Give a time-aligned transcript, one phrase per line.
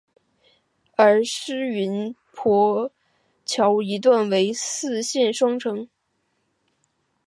[0.95, 2.89] 而师云砵
[3.45, 5.87] 桥一段为四线双程。